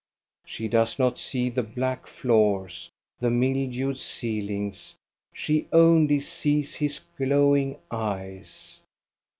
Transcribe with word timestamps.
She 0.47 0.67
does 0.67 0.97
not 0.97 1.19
see 1.19 1.51
the 1.51 1.61
black 1.61 2.07
floors, 2.07 2.89
the 3.19 3.29
mildewed 3.29 3.97
ceihngs, 3.97 4.95
she 5.31 5.67
only 5.71 6.19
sees 6.19 6.73
his 6.73 7.01
glowing 7.19 7.77
eyes. 7.91 8.81